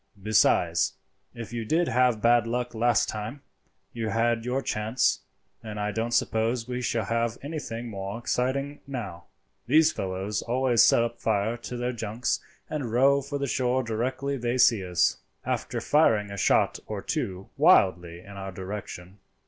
[0.19, 0.93] Besides,
[1.35, 3.43] if you did have bad luck last time,
[3.93, 5.19] you had your chance,
[5.61, 9.25] and I don't suppose we shall have anything more exciting now.
[9.67, 14.57] These fellows always set fire to their junks and row for the shore directly they
[14.57, 19.19] see us, after firing a shot or two wildly in our direction."